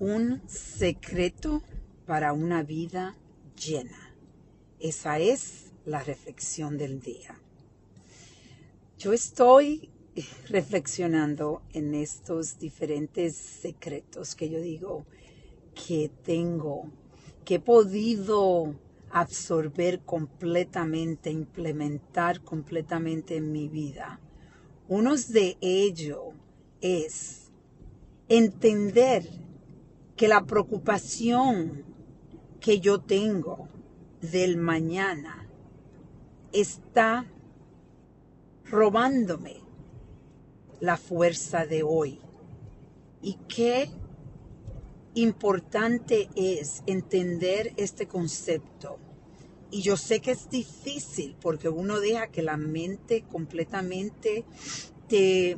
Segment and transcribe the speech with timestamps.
[0.00, 1.62] Un secreto
[2.06, 3.18] para una vida
[3.54, 4.16] llena.
[4.78, 7.38] Esa es la reflexión del día.
[8.98, 9.90] Yo estoy
[10.48, 15.04] reflexionando en estos diferentes secretos que yo digo
[15.74, 16.90] que tengo,
[17.44, 18.74] que he podido
[19.10, 24.18] absorber completamente, implementar completamente en mi vida.
[24.88, 26.32] Uno de ellos
[26.80, 27.50] es
[28.30, 29.49] entender
[30.20, 31.82] que la preocupación
[32.60, 33.70] que yo tengo
[34.20, 35.48] del mañana
[36.52, 37.24] está
[38.66, 39.62] robándome
[40.78, 42.20] la fuerza de hoy.
[43.22, 43.88] Y qué
[45.14, 48.98] importante es entender este concepto.
[49.70, 54.44] Y yo sé que es difícil porque uno deja que la mente completamente
[55.08, 55.56] te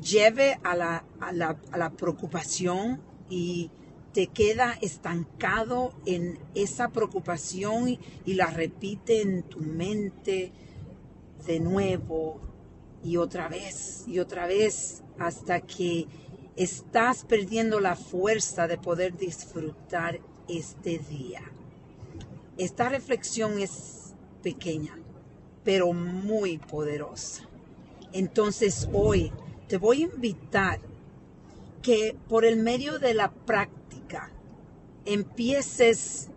[0.00, 3.72] lleve a la, a la, a la preocupación y
[4.14, 7.88] te queda estancado en esa preocupación
[8.24, 10.52] y, la repite en tu mente
[11.44, 12.40] de nuevo
[13.02, 16.06] y otra vez y otra vez hasta que
[16.54, 21.42] estás perdiendo la fuerza de poder disfrutar este día.
[22.56, 24.96] Esta reflexión es pequeña,
[25.64, 27.48] pero muy poderosa.
[28.12, 29.32] Entonces hoy
[29.66, 30.78] te voy a invitar
[31.82, 33.83] que por el medio de la práctica
[35.04, 36.30] empieces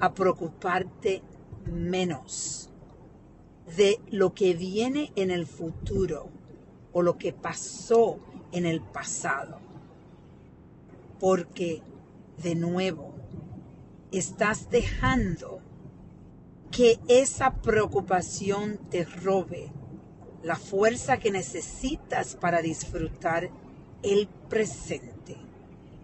[0.00, 1.22] a preocuparte
[1.66, 2.70] menos
[3.76, 6.30] de lo que viene en el futuro
[6.92, 8.18] o lo que pasó
[8.52, 9.58] en el pasado.
[11.20, 11.82] Porque,
[12.42, 13.14] de nuevo,
[14.12, 15.60] estás dejando
[16.70, 19.72] que esa preocupación te robe
[20.42, 23.50] la fuerza que necesitas para disfrutar
[24.02, 25.47] el presente.